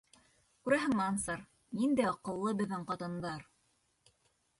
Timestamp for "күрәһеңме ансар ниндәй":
0.67-2.07